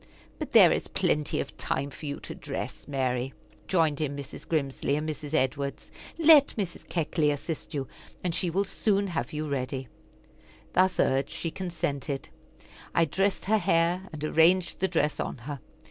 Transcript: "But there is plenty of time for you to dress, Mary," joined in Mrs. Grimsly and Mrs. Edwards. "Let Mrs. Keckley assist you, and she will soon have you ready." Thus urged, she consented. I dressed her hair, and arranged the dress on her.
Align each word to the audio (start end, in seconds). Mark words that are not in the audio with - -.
"But 0.39 0.51
there 0.53 0.71
is 0.71 0.87
plenty 0.87 1.39
of 1.39 1.55
time 1.59 1.91
for 1.91 2.07
you 2.07 2.19
to 2.21 2.33
dress, 2.33 2.87
Mary," 2.87 3.35
joined 3.67 4.01
in 4.01 4.15
Mrs. 4.15 4.47
Grimsly 4.47 4.95
and 4.95 5.07
Mrs. 5.07 5.35
Edwards. 5.35 5.91
"Let 6.17 6.55
Mrs. 6.57 6.89
Keckley 6.89 7.29
assist 7.29 7.75
you, 7.75 7.87
and 8.23 8.33
she 8.33 8.49
will 8.49 8.65
soon 8.65 9.05
have 9.05 9.31
you 9.31 9.47
ready." 9.47 9.87
Thus 10.73 10.99
urged, 10.99 11.29
she 11.29 11.51
consented. 11.51 12.29
I 12.95 13.05
dressed 13.05 13.45
her 13.45 13.59
hair, 13.59 14.09
and 14.11 14.23
arranged 14.23 14.79
the 14.79 14.87
dress 14.87 15.19
on 15.19 15.37
her. 15.37 15.59